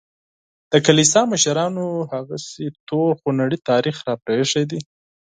د 0.71 0.73
کلیسا 0.85 1.21
مشرانو 1.31 1.85
هغسې 2.11 2.65
تور 2.87 3.09
خونړی 3.19 3.57
تاریخ 3.69 3.95
راپرېښی 4.07 4.63
دی. 4.71 4.79